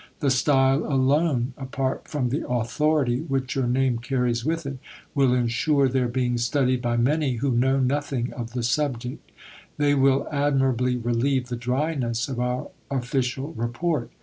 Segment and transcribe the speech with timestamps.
[0.19, 4.79] The style alone (apart from the authority which your name carries with it)
[5.13, 9.31] will ensure their being studied by many who know nothing of the subject.
[9.77, 14.09] They will admirably relieve the dryness of our official Report.